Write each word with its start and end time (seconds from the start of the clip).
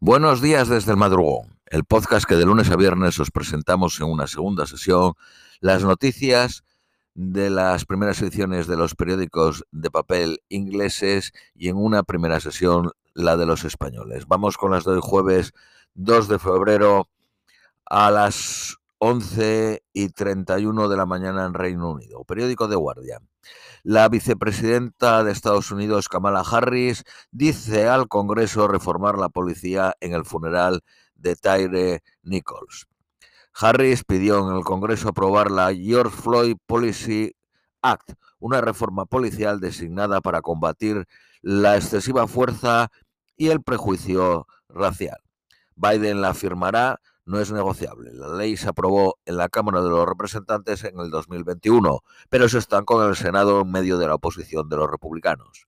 Buenos 0.00 0.42
días 0.42 0.68
desde 0.68 0.90
el 0.90 0.98
madrugón, 0.98 1.58
el 1.66 1.84
podcast 1.84 2.26
que 2.26 2.34
de 2.34 2.44
lunes 2.44 2.70
a 2.70 2.76
viernes 2.76 3.18
os 3.20 3.30
presentamos 3.30 3.98
en 4.00 4.06
una 4.06 4.26
segunda 4.26 4.66
sesión 4.66 5.14
las 5.60 5.82
noticias 5.82 6.64
de 7.14 7.48
las 7.48 7.86
primeras 7.86 8.20
ediciones 8.20 8.66
de 8.66 8.76
los 8.76 8.94
periódicos 8.96 9.64
de 9.70 9.90
papel 9.90 10.42
ingleses 10.48 11.32
y 11.54 11.68
en 11.68 11.76
una 11.76 12.02
primera 12.02 12.40
sesión 12.40 12.90
la 13.14 13.36
de 13.36 13.46
los 13.46 13.64
españoles. 13.64 14.26
Vamos 14.26 14.58
con 14.58 14.72
las 14.72 14.84
de 14.84 14.92
hoy 14.92 15.00
jueves 15.02 15.52
2 15.94 16.28
de 16.28 16.38
febrero 16.38 17.08
a 17.86 18.10
las 18.10 18.76
11 19.06 19.82
y 19.92 20.08
31 20.08 20.88
de 20.88 20.96
la 20.96 21.04
mañana 21.04 21.44
en 21.44 21.52
Reino 21.52 21.90
Unido. 21.90 22.24
Periódico 22.24 22.68
de 22.68 22.76
Guardia. 22.76 23.20
La 23.82 24.08
vicepresidenta 24.08 25.22
de 25.22 25.30
Estados 25.30 25.70
Unidos, 25.70 26.08
Kamala 26.08 26.40
Harris, 26.40 27.04
dice 27.30 27.86
al 27.86 28.08
Congreso 28.08 28.66
reformar 28.66 29.18
la 29.18 29.28
policía 29.28 29.94
en 30.00 30.14
el 30.14 30.24
funeral 30.24 30.80
de 31.16 31.36
Tyre 31.36 32.02
Nichols. 32.22 32.86
Harris 33.52 34.04
pidió 34.04 34.38
en 34.48 34.56
el 34.56 34.64
Congreso 34.64 35.10
aprobar 35.10 35.50
la 35.50 35.74
George 35.74 36.16
Floyd 36.16 36.56
Policy 36.64 37.36
Act, 37.82 38.14
una 38.38 38.62
reforma 38.62 39.04
policial 39.04 39.60
designada 39.60 40.22
para 40.22 40.40
combatir 40.40 41.06
la 41.42 41.76
excesiva 41.76 42.26
fuerza 42.26 42.90
y 43.36 43.48
el 43.50 43.62
prejuicio 43.62 44.46
racial. 44.70 45.18
Biden 45.76 46.22
la 46.22 46.32
firmará 46.32 47.00
no 47.26 47.40
es 47.40 47.52
negociable. 47.52 48.12
La 48.12 48.28
ley 48.28 48.56
se 48.56 48.68
aprobó 48.68 49.18
en 49.24 49.36
la 49.36 49.48
Cámara 49.48 49.82
de 49.82 49.88
los 49.88 50.06
Representantes 50.06 50.84
en 50.84 50.98
el 50.98 51.10
2021, 51.10 52.00
pero 52.28 52.48
se 52.48 52.58
estancó 52.58 53.02
en 53.02 53.10
el 53.10 53.16
Senado 53.16 53.62
en 53.62 53.70
medio 53.70 53.98
de 53.98 54.06
la 54.06 54.14
oposición 54.14 54.68
de 54.68 54.76
los 54.76 54.90
republicanos. 54.90 55.66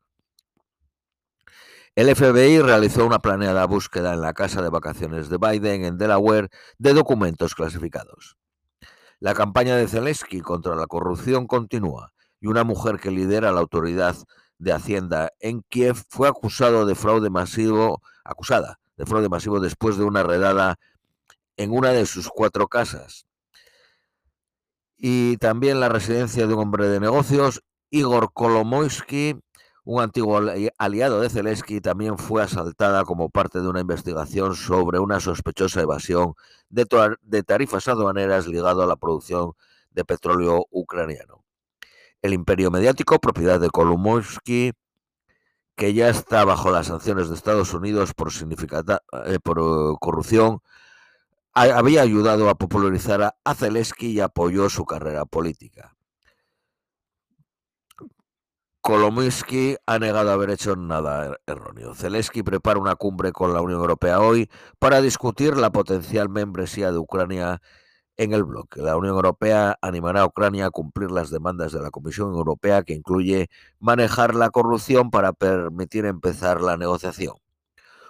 El 1.94 2.14
FBI 2.14 2.60
realizó 2.60 3.06
una 3.06 3.20
planeada 3.20 3.64
búsqueda 3.64 4.12
en 4.12 4.20
la 4.20 4.34
casa 4.34 4.60
de 4.60 4.68
vacaciones 4.68 5.30
de 5.30 5.38
Biden 5.38 5.84
en 5.84 5.96
Delaware 5.96 6.50
de 6.76 6.92
documentos 6.92 7.54
clasificados. 7.54 8.36
La 9.18 9.32
campaña 9.32 9.76
de 9.76 9.88
Zelensky 9.88 10.42
contra 10.42 10.76
la 10.76 10.86
corrupción 10.86 11.46
continúa 11.46 12.12
y 12.38 12.48
una 12.48 12.64
mujer 12.64 12.98
que 12.98 13.10
lidera 13.10 13.50
la 13.50 13.60
autoridad 13.60 14.14
de 14.58 14.72
Hacienda 14.74 15.32
en 15.40 15.62
Kiev 15.62 15.96
fue 16.10 16.28
acusado 16.28 16.84
de 16.84 16.94
fraude 16.94 17.30
masivo, 17.30 18.02
acusada 18.24 18.78
de 18.98 19.06
fraude 19.06 19.30
masivo 19.30 19.58
después 19.60 19.96
de 19.96 20.04
una 20.04 20.22
redada 20.22 20.78
en 21.56 21.72
una 21.72 21.90
de 21.90 22.06
sus 22.06 22.28
cuatro 22.28 22.68
casas. 22.68 23.26
Y 24.96 25.36
también 25.38 25.80
la 25.80 25.88
residencia 25.88 26.46
de 26.46 26.54
un 26.54 26.60
hombre 26.60 26.88
de 26.88 27.00
negocios, 27.00 27.62
Igor 27.90 28.32
Kolomoisky, 28.32 29.38
un 29.84 30.02
antiguo 30.02 30.40
aliado 30.78 31.20
de 31.20 31.30
Zelensky, 31.30 31.80
también 31.80 32.18
fue 32.18 32.42
asaltada 32.42 33.04
como 33.04 33.30
parte 33.30 33.60
de 33.60 33.68
una 33.68 33.80
investigación 33.80 34.56
sobre 34.56 34.98
una 34.98 35.20
sospechosa 35.20 35.80
evasión 35.80 36.34
de, 36.68 37.42
tarifas 37.44 37.86
aduaneras 37.86 38.48
ligado 38.48 38.82
a 38.82 38.86
la 38.86 38.96
producción 38.96 39.52
de 39.90 40.04
petróleo 40.04 40.66
ucraniano. 40.70 41.44
El 42.20 42.32
imperio 42.32 42.72
mediático, 42.72 43.20
propiedad 43.20 43.60
de 43.60 43.70
Kolomoisky, 43.70 44.72
que 45.76 45.94
ya 45.94 46.08
está 46.08 46.44
bajo 46.44 46.72
las 46.72 46.88
sanciones 46.88 47.28
de 47.28 47.36
Estados 47.36 47.72
Unidos 47.72 48.12
por, 48.14 48.32
eh, 48.32 49.38
por 49.42 49.58
uh, 49.60 49.96
corrupción, 50.00 50.60
había 51.56 52.02
ayudado 52.02 52.50
a 52.50 52.54
popularizar 52.54 53.34
a 53.42 53.54
Zelensky 53.54 54.08
y 54.08 54.20
apoyó 54.20 54.68
su 54.68 54.84
carrera 54.84 55.24
política. 55.24 55.96
Kolominsky 58.82 59.76
ha 59.86 59.98
negado 59.98 60.30
haber 60.30 60.50
hecho 60.50 60.76
nada 60.76 61.26
er-, 61.26 61.40
erróneo. 61.46 61.94
Zelensky 61.94 62.42
prepara 62.42 62.78
una 62.78 62.94
cumbre 62.94 63.32
con 63.32 63.52
la 63.52 63.60
Unión 63.60 63.80
Europea 63.80 64.20
hoy 64.20 64.48
para 64.78 65.00
discutir 65.00 65.56
la 65.56 65.72
potencial 65.72 66.28
membresía 66.28 66.92
de 66.92 66.98
Ucrania 66.98 67.60
en 68.16 68.32
el 68.32 68.44
bloque. 68.44 68.82
La 68.82 68.96
Unión 68.96 69.16
Europea 69.16 69.76
animará 69.80 70.20
a 70.20 70.26
Ucrania 70.26 70.66
a 70.66 70.70
cumplir 70.70 71.10
las 71.10 71.30
demandas 71.30 71.72
de 71.72 71.80
la 71.80 71.90
Comisión 71.90 72.28
Europea, 72.34 72.82
que 72.82 72.94
incluye 72.94 73.48
manejar 73.80 74.34
la 74.34 74.50
corrupción 74.50 75.10
para 75.10 75.32
permitir 75.32 76.04
empezar 76.04 76.60
la 76.60 76.76
negociación. 76.76 77.34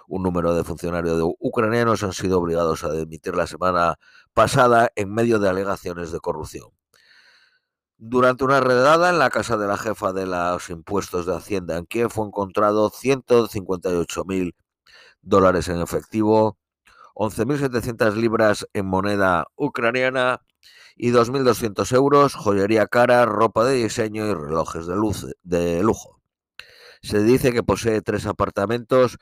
Un 0.07 0.23
número 0.23 0.55
de 0.55 0.63
funcionarios 0.63 1.21
ucranianos 1.39 2.01
han 2.03 2.13
sido 2.13 2.39
obligados 2.39 2.83
a 2.83 2.91
dimitir 2.93 3.35
la 3.35 3.45
semana 3.45 3.99
pasada 4.33 4.89
en 4.95 5.13
medio 5.13 5.37
de 5.39 5.49
alegaciones 5.49 6.11
de 6.11 6.19
corrupción. 6.19 6.69
Durante 7.99 8.43
una 8.43 8.59
redada 8.61 9.09
en 9.09 9.19
la 9.19 9.29
casa 9.29 9.57
de 9.57 9.67
la 9.67 9.77
jefa 9.77 10.13
de 10.13 10.27
los 10.27 10.69
impuestos 10.69 11.25
de 11.25 11.35
Hacienda 11.35 11.77
en 11.77 11.85
Kiev 11.85 12.09
fue 12.09 12.27
encontrado 12.27 12.89
158 12.89 14.23
mil 14.25 14.55
dólares 15.21 15.67
en 15.67 15.81
efectivo, 15.81 16.57
11.700 17.15 18.13
libras 18.13 18.67
en 18.73 18.85
moneda 18.85 19.47
ucraniana 19.55 20.41
y 20.95 21.11
2.200 21.11 21.91
euros, 21.95 22.35
joyería 22.35 22.87
cara, 22.87 23.25
ropa 23.25 23.65
de 23.65 23.75
diseño 23.75 24.25
y 24.27 24.33
relojes 24.33 24.87
de, 24.87 24.95
luz, 24.95 25.25
de 25.43 25.81
lujo. 25.83 26.16
Se 27.01 27.23
dice 27.23 27.51
que 27.53 27.63
posee 27.63 28.01
tres 28.01 28.25
apartamentos 28.25 29.17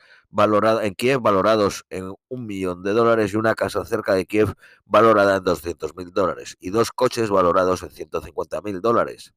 en 0.82 0.94
Kiev 0.94 1.20
valorados 1.20 1.84
en 1.90 2.12
un 2.28 2.46
millón 2.46 2.82
de 2.82 2.92
dólares 2.92 3.32
y 3.32 3.36
una 3.36 3.54
casa 3.54 3.84
cerca 3.84 4.14
de 4.14 4.26
Kiev 4.26 4.54
valorada 4.84 5.36
en 5.36 5.44
200 5.44 5.94
mil 5.96 6.10
dólares 6.12 6.56
y 6.60 6.70
dos 6.70 6.90
coches 6.92 7.30
valorados 7.30 7.82
en 7.82 7.90
150 7.90 8.60
mil 8.62 8.80
dólares. 8.80 9.34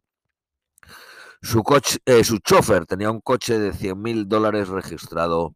Su, 1.41 1.63
coche, 1.63 1.99
eh, 2.05 2.23
su 2.23 2.39
chofer 2.39 2.85
tenía 2.85 3.11
un 3.11 3.21
coche 3.21 3.59
de 3.59 3.73
100 3.73 4.01
mil 4.01 4.27
dólares 4.27 4.67
registrado 4.67 5.55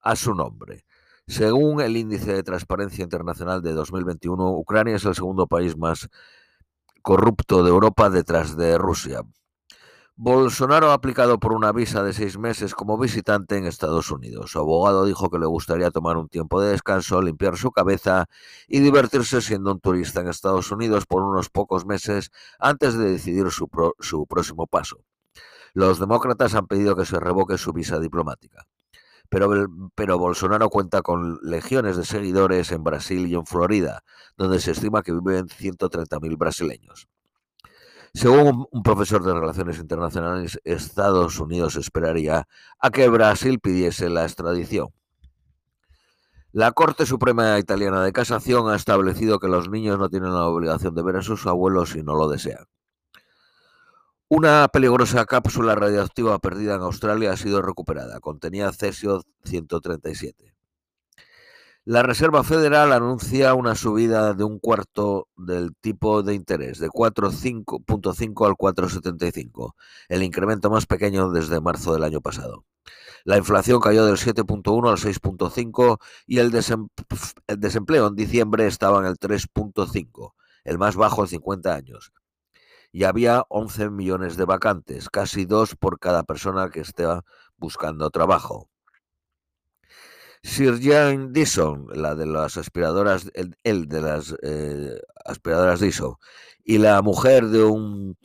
a 0.00 0.16
su 0.16 0.34
nombre. 0.34 0.84
Según 1.26 1.80
el 1.80 1.96
índice 1.96 2.34
de 2.34 2.42
transparencia 2.42 3.02
internacional 3.02 3.62
de 3.62 3.72
2021, 3.72 4.52
Ucrania 4.58 4.96
es 4.96 5.04
el 5.04 5.14
segundo 5.14 5.46
país 5.46 5.76
más 5.76 6.08
corrupto 7.02 7.62
de 7.62 7.70
Europa 7.70 8.10
detrás 8.10 8.56
de 8.56 8.76
Rusia. 8.78 9.22
Bolsonaro 10.16 10.92
ha 10.92 10.94
aplicado 10.94 11.40
por 11.40 11.52
una 11.52 11.72
visa 11.72 12.04
de 12.04 12.12
seis 12.12 12.38
meses 12.38 12.72
como 12.76 12.96
visitante 12.96 13.56
en 13.56 13.66
Estados 13.66 14.12
Unidos. 14.12 14.52
Su 14.52 14.60
abogado 14.60 15.04
dijo 15.06 15.28
que 15.28 15.40
le 15.40 15.46
gustaría 15.46 15.90
tomar 15.90 16.16
un 16.16 16.28
tiempo 16.28 16.60
de 16.60 16.70
descanso, 16.70 17.20
limpiar 17.20 17.56
su 17.56 17.72
cabeza 17.72 18.26
y 18.68 18.78
divertirse 18.78 19.40
siendo 19.40 19.72
un 19.72 19.80
turista 19.80 20.20
en 20.20 20.28
Estados 20.28 20.70
Unidos 20.70 21.04
por 21.06 21.22
unos 21.24 21.50
pocos 21.50 21.84
meses 21.84 22.30
antes 22.60 22.96
de 22.96 23.10
decidir 23.10 23.50
su, 23.50 23.68
próximo 23.68 24.68
paso. 24.68 24.98
Los 25.72 25.98
demócratas 25.98 26.54
han 26.54 26.68
pedido 26.68 26.94
que 26.94 27.06
se 27.06 27.18
revoque 27.18 27.58
su 27.58 27.72
visa 27.72 27.98
diplomática. 27.98 28.68
Pero, 29.28 30.18
Bolsonaro 30.18 30.70
cuenta 30.70 31.02
con 31.02 31.40
legiones 31.42 31.96
de 31.96 32.04
seguidores 32.04 32.70
en 32.70 32.84
Brasil 32.84 33.26
y 33.26 33.34
en 33.34 33.46
Florida, 33.46 34.04
donde 34.36 34.60
se 34.60 34.70
estima 34.70 35.02
que 35.02 35.10
viven 35.12 35.48
130.000 35.48 36.38
brasileños. 36.38 37.08
Según 38.14 38.68
un 38.70 38.82
profesor 38.84 39.24
de 39.24 39.34
Relaciones 39.34 39.78
Internacionales, 39.80 40.60
Estados 40.62 41.40
Unidos 41.40 41.74
esperaría 41.74 42.46
a 42.78 42.90
que 42.90 43.08
Brasil 43.08 43.58
pidiese 43.58 44.08
la 44.08 44.22
extradición. 44.22 44.90
La 46.52 46.70
Corte 46.70 47.06
Suprema 47.06 47.58
Italiana 47.58 48.04
de 48.04 48.12
Casación 48.12 48.70
ha 48.70 48.76
establecido 48.76 49.40
que 49.40 49.48
los 49.48 49.68
niños 49.68 49.98
no 49.98 50.08
tienen 50.08 50.32
la 50.32 50.46
obligación 50.46 50.94
de 50.94 51.02
ver 51.02 51.16
a 51.16 51.22
sus 51.22 51.44
abuelos 51.48 51.90
si 51.90 52.04
no 52.04 52.14
lo 52.14 52.28
desean. 52.28 52.66
Una 54.28 54.68
peligrosa 54.68 55.26
cápsula 55.26 55.74
radioactiva 55.74 56.38
perdida 56.38 56.76
en 56.76 56.82
Australia 56.82 57.32
ha 57.32 57.36
sido 57.36 57.62
recuperada. 57.62 58.20
Contenía 58.20 58.70
cesio 58.70 59.22
137. 59.42 60.53
La 61.86 62.02
Reserva 62.02 62.42
Federal 62.44 62.94
anuncia 62.94 63.52
una 63.52 63.74
subida 63.74 64.32
de 64.32 64.42
un 64.42 64.58
cuarto 64.58 65.28
del 65.36 65.76
tipo 65.76 66.22
de 66.22 66.32
interés, 66.32 66.78
de 66.78 66.88
4,5.5 66.88 68.46
al 68.46 68.54
4,75, 68.54 69.74
el 70.08 70.22
incremento 70.22 70.70
más 70.70 70.86
pequeño 70.86 71.30
desde 71.30 71.60
marzo 71.60 71.92
del 71.92 72.04
año 72.04 72.22
pasado. 72.22 72.64
La 73.24 73.36
inflación 73.36 73.80
cayó 73.80 74.06
del 74.06 74.16
7.1 74.16 74.88
al 74.88 74.96
6.5 74.96 75.98
y 76.26 76.38
el, 76.38 76.50
desempleo 76.50 78.06
en 78.06 78.14
diciembre 78.14 78.66
estaba 78.66 79.00
en 79.00 79.04
el 79.04 79.18
3.5, 79.18 80.32
el 80.64 80.78
más 80.78 80.96
bajo 80.96 81.20
en 81.20 81.28
50 81.28 81.74
años. 81.74 82.14
Y 82.92 83.04
había 83.04 83.44
11 83.50 83.90
millones 83.90 84.38
de 84.38 84.46
vacantes, 84.46 85.10
casi 85.10 85.44
dos 85.44 85.76
por 85.76 85.98
cada 85.98 86.22
persona 86.22 86.70
que 86.70 86.80
esté 86.80 87.04
buscando 87.58 88.08
trabajo. 88.08 88.70
Sir 90.44 90.78
Jane 90.78 91.28
Dyson, 91.30 91.86
la 91.94 92.14
de 92.14 92.26
las 92.26 92.58
aspiradoras, 92.58 93.30
el, 93.64 93.88
de 93.88 94.00
las 94.02 94.36
eh, 94.42 95.00
aspiradoras 95.24 95.80
Dyson, 95.80 96.16
y 96.62 96.76
la 96.76 97.00
mujer 97.00 97.46
de 97.46 97.64
un 97.64 98.18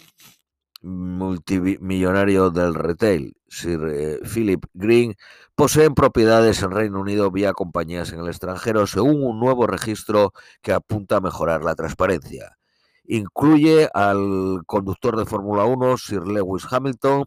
multimillonario 0.81 2.49
del 2.51 2.75
retail, 2.75 3.37
Sir 3.47 3.79
eh, 3.89 4.19
Philip 4.33 4.65
Green, 4.73 5.15
poseen 5.55 5.95
propiedades 5.95 6.61
en 6.61 6.71
Reino 6.71 6.99
Unido 6.99 7.31
vía 7.31 7.53
compañías 7.53 8.11
en 8.11 8.19
el 8.19 8.27
extranjero, 8.27 8.85
según 8.85 9.23
un 9.23 9.39
nuevo 9.39 9.65
registro 9.65 10.33
que 10.61 10.73
apunta 10.73 11.17
a 11.17 11.21
mejorar 11.21 11.63
la 11.63 11.75
transparencia. 11.75 12.57
Incluye 13.05 13.89
al 13.93 14.63
conductor 14.65 15.17
de 15.17 15.25
Fórmula 15.25 15.63
1, 15.63 15.97
Sir 15.97 16.27
Lewis 16.27 16.65
Hamilton, 16.69 17.23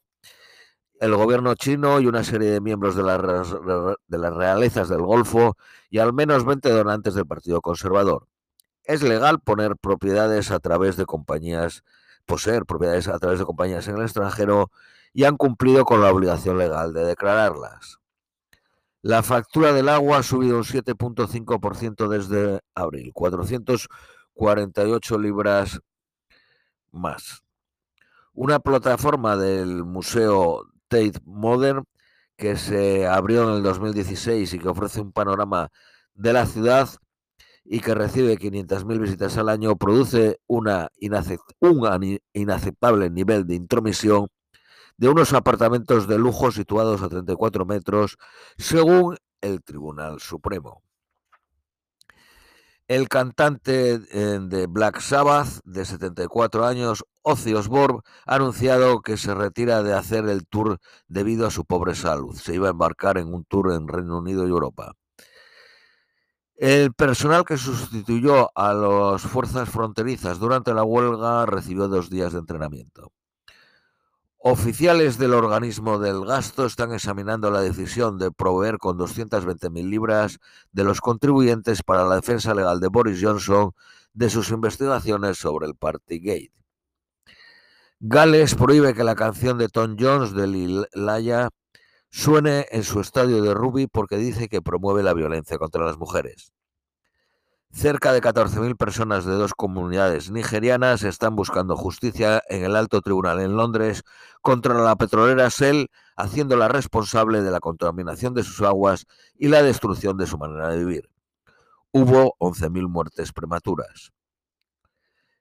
el 1.03 1.15
gobierno 1.17 1.55
chino 1.57 2.01
y 2.01 2.07
una 2.07 2.23
serie 2.23 2.53
de 2.53 2.61
miembros 2.61 2.95
de 2.95 3.03
las, 3.03 3.21
de 4.07 4.19
las 4.19 4.35
realezas 4.35 4.89
del 4.89 5.03
Golfo 5.03 5.57
y 5.91 5.99
al 5.99 6.13
menos 6.13 6.45
20 6.45 6.71
donantes 6.71 7.15
del 7.15 7.27
Partido 7.27 7.61
Conservador. 7.61 8.29
Es 8.85 9.03
legal 9.03 9.41
poner 9.41 9.77
propiedades 9.77 10.53
a 10.53 10.61
través 10.61 10.97
de 10.97 11.05
compañías, 11.05 11.83
poseer 12.25 12.67
propiedades 12.67 13.09
a 13.09 13.19
través 13.19 13.41
de 13.41 13.45
compañías 13.45 13.89
en 13.89 13.97
el 13.97 14.03
extranjero 14.03 14.71
y 15.13 15.25
han 15.25 15.37
cumplido 15.37 15.85
con 15.85 16.03
la 16.03 16.13
obligación 16.13 16.57
legal 16.57 16.93
de 16.93 17.05
declararlas. 17.05 17.99
La 19.01 19.25
factura 19.25 19.73
del 19.73 19.89
agua 19.89 20.19
ha 20.19 20.23
subido 20.23 20.57
un 20.57 20.63
7.5% 20.63 22.07
desde 22.07 22.61
abril, 22.77 23.11
448 23.13 25.19
libras 25.19 25.81
más. 26.93 27.43
Una 28.35 28.61
plataforma 28.61 29.37
del 29.37 29.85
Museo 29.85 30.72
Tate 30.93 31.21
Modern 31.25 31.85
que 32.37 32.56
se 32.56 33.06
abrió 33.06 33.49
en 33.49 33.56
el 33.56 33.62
2016 33.62 34.53
y 34.53 34.59
que 34.59 34.69
ofrece 34.69 35.00
un 35.00 35.12
panorama 35.12 35.71
de 36.15 36.33
la 36.33 36.44
ciudad 36.47 36.89
y 37.65 37.81
que 37.81 37.94
recibe 37.94 38.37
500.000 38.37 39.00
visitas 39.00 39.39
al 39.39 39.49
año, 39.49 39.77
produce 39.77 40.41
un 40.49 40.69
inaceptable 42.33 43.11
nivel 43.11 43.47
de 43.47 43.55
intromisión 43.55 44.29
de 44.97 45.09
unos 45.09 45.33
apartamentos 45.33 46.09
de 46.09 46.19
lujo 46.19 46.50
situados 46.50 47.03
a 47.03 47.09
34 47.09 47.65
metros, 47.65 48.19
según 48.59 49.17
el 49.41 49.62
Tribunal 49.62 50.21
Supremo. 50.21 50.83
El 52.89 53.09
cantante 53.09 54.00
eh, 54.11 54.39
de 54.43 54.67
Black 54.67 55.00
Sabbath, 55.00 55.61
de 55.65 55.85
74 55.85 56.67
años, 56.67 57.05
Ozzy 57.23 57.55
Osbourne, 57.55 58.01
ha 58.27 58.35
anunciado 58.35 59.01
que 59.01 59.17
se 59.17 59.35
retira 59.35 59.83
de 59.83 59.95
hacer 59.95 60.29
el 60.29 60.47
tour 60.47 60.79
debido 61.09 61.47
a 61.47 61.51
su 61.51 61.65
pobre 61.65 61.95
salud. 61.95 62.35
Se 62.37 62.55
iba 62.55 62.69
a 62.69 62.73
embarcar 62.73 63.19
en 63.19 63.33
un 63.33 63.45
tour 63.45 63.73
en 63.73 63.89
Reino 63.89 64.19
Unido 64.19 64.47
y 64.47 64.51
Europa. 64.51 64.95
El 66.57 66.93
personal 66.95 67.45
que 67.45 67.57
sustituyó 67.57 68.51
a 68.57 68.73
las 68.75 69.23
fuerzas 69.23 69.69
fronterizas 69.69 70.39
durante 70.39 70.75
la 70.75 70.85
huelga 70.85 71.47
recibió 71.47 71.89
dos 71.89 72.11
días 72.11 72.33
de 72.33 72.39
entrenamiento. 72.39 73.13
Oficiales 74.45 75.19
del 75.19 75.35
organismo 75.35 76.01
del 76.01 76.25
gasto 76.25 76.67
están 76.67 76.93
examinando 76.93 77.51
la 77.51 77.61
decisión 77.61 78.19
de 78.19 78.33
proveer 78.33 78.79
con 78.79 78.99
220.000 78.99 79.89
libras 79.89 80.41
de 80.73 80.83
los 80.83 81.01
contribuyentes 81.01 81.85
para 81.85 82.05
la 82.05 82.17
defensa 82.17 82.53
legal 82.53 82.81
de 82.81 82.89
Boris 82.89 83.21
Johnson 83.23 83.73
de 84.15 84.31
sus 84.31 84.51
investigaciones 84.51 85.39
sobre 85.39 85.67
el 85.67 85.77
Partygate. 85.77 86.62
Gales 88.05 88.57
prohíbe 88.57 88.95
que 88.95 89.05
la 89.05 89.15
canción 89.15 89.59
de 89.59 89.69
Tom 89.69 89.95
Jones 89.97 90.35
de 90.35 90.49
Lil 90.49 90.87
suene 92.11 92.67
en 92.73 92.83
su 92.83 92.99
estadio 92.99 93.41
de 93.43 93.55
rugby 93.55 93.87
porque 93.87 94.17
dice 94.17 94.49
que 94.49 94.61
promueve 94.61 95.05
la 95.05 95.15
violencia 95.15 95.57
contra 95.57 95.85
las 95.85 95.99
mujeres. 95.99 96.53
Cerca 97.71 98.13
de 98.13 98.21
14.000 98.21 98.77
personas 98.77 99.25
de 99.25 99.35
dos 99.35 99.55
comunidades 99.55 100.33
nigerianas 100.33 101.05
están 101.05 101.37
buscando 101.37 101.77
justicia 101.77 102.43
en 102.49 102.65
el 102.65 102.75
alto 102.75 103.03
tribunal 103.03 103.39
en 103.39 103.57
Londres 103.57 104.03
contra 104.41 104.75
la 104.75 104.97
petrolera 104.97 105.49
Shell, 105.49 105.87
haciéndola 106.17 106.67
responsable 106.67 107.41
de 107.41 107.53
la 107.53 107.61
contaminación 107.61 108.35
de 108.35 108.43
sus 108.43 108.63
aguas 108.63 109.07
y 109.37 109.47
la 109.47 109.63
destrucción 109.63 110.17
de 110.17 110.27
su 110.27 110.39
manera 110.39 110.71
de 110.71 110.79
vivir. 110.79 111.09
Hubo 111.93 112.35
11.000 112.41 112.89
muertes 112.89 113.33
prematuras. 113.33 114.13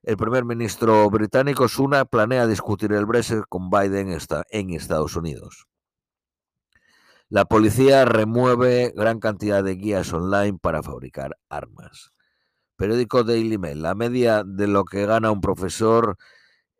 El 0.03 0.17
primer 0.17 0.45
ministro 0.45 1.07
británico 1.11 1.67
Suna 1.67 2.05
planea 2.05 2.47
discutir 2.47 2.91
el 2.91 3.05
Brexit 3.05 3.43
con 3.47 3.69
Biden 3.69 4.17
en 4.49 4.69
Estados 4.71 5.15
Unidos. 5.15 5.67
La 7.29 7.45
policía 7.45 8.03
remueve 8.05 8.93
gran 8.95 9.19
cantidad 9.19 9.63
de 9.63 9.75
guías 9.75 10.11
online 10.11 10.57
para 10.59 10.81
fabricar 10.81 11.37
armas. 11.49 12.13
Periódico 12.77 13.23
Daily 13.23 13.59
Mail. 13.59 13.83
La 13.83 13.93
media 13.93 14.43
de 14.43 14.65
lo 14.65 14.85
que 14.85 15.05
gana 15.05 15.29
un 15.29 15.39
profesor 15.39 16.17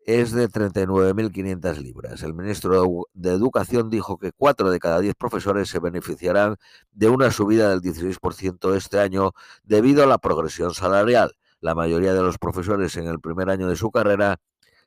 es 0.04 0.32
de 0.32 0.48
39.500 0.48 1.76
libras. 1.76 2.24
El 2.24 2.34
ministro 2.34 3.06
de 3.14 3.30
Educación 3.30 3.88
dijo 3.88 4.18
que 4.18 4.32
4 4.32 4.68
de 4.72 4.80
cada 4.80 4.98
10 4.98 5.14
profesores 5.14 5.68
se 5.68 5.78
beneficiarán 5.78 6.56
de 6.90 7.08
una 7.08 7.30
subida 7.30 7.68
del 7.70 7.82
16% 7.82 8.74
este 8.74 8.98
año 8.98 9.30
debido 9.62 10.02
a 10.02 10.06
la 10.06 10.18
progresión 10.18 10.74
salarial. 10.74 11.36
La 11.62 11.76
mayoría 11.76 12.12
de 12.12 12.22
los 12.22 12.38
profesores 12.38 12.96
en 12.96 13.06
el 13.06 13.20
primer 13.20 13.48
año 13.48 13.68
de 13.68 13.76
su 13.76 13.90
carrera 13.90 14.38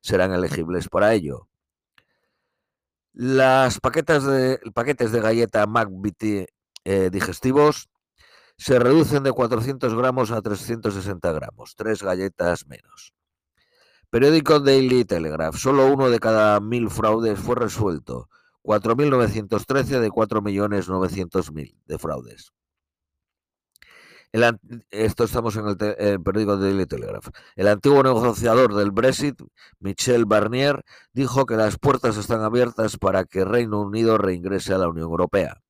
serán 0.01 0.33
elegibles 0.33 0.89
para 0.89 1.13
ello. 1.13 1.47
Las 3.13 3.79
paquetes 3.79 4.25
de, 4.25 4.59
paquetes 4.73 5.13
de 5.13 5.21
galleta 5.21 5.65
McVitie 5.65 6.49
eh, 6.83 7.09
digestivos 7.09 7.87
se 8.57 8.77
reducen 8.77 9.23
de 9.23 9.31
400 9.31 9.95
gramos 9.95 10.31
a 10.31 10.41
360 10.41 11.31
gramos, 11.31 11.75
tres 11.75 12.03
galletas 12.03 12.67
menos. 12.67 13.13
Periódico 14.09 14.59
Daily 14.59 15.05
Telegraph. 15.05 15.55
Solo 15.55 15.87
uno 15.87 16.09
de 16.09 16.19
cada 16.19 16.59
mil 16.59 16.89
fraudes 16.89 17.39
fue 17.39 17.55
resuelto. 17.55 18.27
4.913 18.63 19.99
de 19.99 20.09
4.900.000 20.09 21.77
de 21.85 21.97
fraudes. 21.97 22.51
Esto 24.91 25.23
estamos 25.23 25.55
en 25.55 25.67
el, 25.67 26.21
periódico 26.21 26.57
Daily 26.57 26.85
Telegraph. 26.85 27.29
El 27.55 27.67
antiguo 27.67 28.03
negociador 28.03 28.75
del 28.75 28.91
Brexit, 28.91 29.41
Michel 29.79 30.25
Barnier, 30.25 30.83
dijo 31.13 31.45
que 31.45 31.55
las 31.55 31.77
puertas 31.77 32.17
están 32.17 32.41
abiertas 32.41 32.97
para 32.97 33.25
que 33.25 33.45
Reino 33.45 33.81
Unido 33.81 34.17
reingrese 34.17 34.73
a 34.73 34.77
la 34.77 34.89
Unión 34.89 35.09
Europea. 35.09 35.61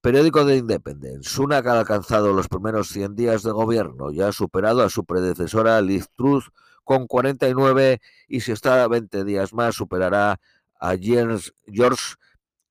Periódico 0.00 0.44
de 0.44 0.56
Independence. 0.56 1.28
Sunak 1.28 1.66
ha 1.66 1.80
alcanzado 1.80 2.32
los 2.32 2.48
primeros 2.48 2.88
100 2.88 3.16
días 3.16 3.42
de 3.42 3.50
gobierno 3.50 4.12
y 4.12 4.22
ha 4.22 4.32
superado 4.32 4.82
a 4.82 4.90
su 4.90 5.04
predecesora 5.04 5.80
Liz 5.82 6.08
Truss 6.16 6.50
con 6.84 7.06
49 7.06 8.00
y 8.28 8.40
si 8.40 8.52
está 8.52 8.86
20 8.86 9.24
días 9.24 9.52
más 9.52 9.74
superará 9.74 10.40
a 10.80 10.94
James 10.98 11.52
George 11.66 12.14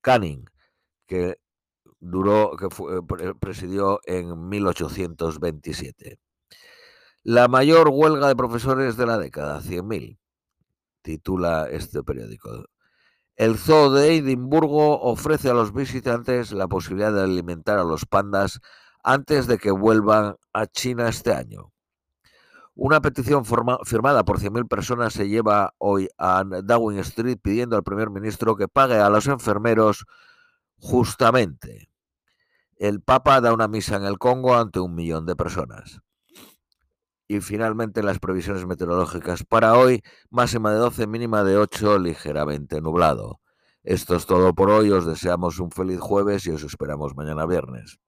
Canning, 0.01 0.45
que 1.05 1.37
duró, 1.99 2.51
que 2.57 2.67
presidió 3.39 3.99
en 4.05 4.49
1827. 4.49 6.19
La 7.23 7.47
mayor 7.47 7.89
huelga 7.91 8.27
de 8.27 8.35
profesores 8.35 8.97
de 8.97 9.05
la 9.05 9.17
década, 9.17 9.61
100.000, 9.61 10.17
titula 11.01 11.67
este 11.69 12.03
periódico. 12.03 12.65
El 13.35 13.57
Zoo 13.57 13.91
de 13.91 14.15
Edimburgo 14.15 14.99
ofrece 15.01 15.49
a 15.49 15.53
los 15.53 15.73
visitantes 15.73 16.51
la 16.51 16.67
posibilidad 16.67 17.13
de 17.13 17.21
alimentar 17.21 17.77
a 17.77 17.83
los 17.83 18.05
pandas 18.05 18.59
antes 19.03 19.47
de 19.47 19.57
que 19.57 19.71
vuelvan 19.71 20.37
a 20.53 20.65
China 20.67 21.07
este 21.07 21.33
año. 21.33 21.71
Una 22.73 23.01
petición 23.01 23.43
firmada 23.45 24.23
por 24.23 24.39
100.000 24.39 24.67
personas 24.67 25.13
se 25.13 25.27
lleva 25.27 25.73
hoy 25.77 26.09
a 26.17 26.43
Downing 26.43 26.99
Street 26.99 27.39
pidiendo 27.41 27.75
al 27.75 27.83
primer 27.83 28.09
ministro 28.09 28.55
que 28.55 28.67
pague 28.67 28.95
a 28.99 29.09
los 29.09 29.27
enfermeros 29.27 30.05
justamente. 30.77 31.89
El 32.75 33.01
Papa 33.01 33.41
da 33.41 33.53
una 33.53 33.67
misa 33.67 33.95
en 33.95 34.03
el 34.03 34.17
Congo 34.17 34.55
ante 34.55 34.79
un 34.79 34.93
millón 34.93 35.25
de 35.25 35.35
personas. 35.35 36.01
Y 37.27 37.41
finalmente 37.41 38.03
las 38.03 38.19
previsiones 38.19 38.65
meteorológicas 38.65 39.43
para 39.43 39.77
hoy, 39.77 40.01
máxima 40.29 40.71
de 40.71 40.77
12, 40.77 41.07
mínima 41.07 41.43
de 41.43 41.57
8, 41.57 41.99
ligeramente 41.99 42.79
nublado. 42.79 43.41
Esto 43.83 44.15
es 44.15 44.25
todo 44.25 44.53
por 44.53 44.69
hoy, 44.69 44.91
os 44.91 45.05
deseamos 45.05 45.59
un 45.59 45.71
feliz 45.71 45.99
jueves 45.99 46.45
y 46.45 46.51
os 46.51 46.63
esperamos 46.63 47.15
mañana 47.15 47.45
viernes. 47.45 47.99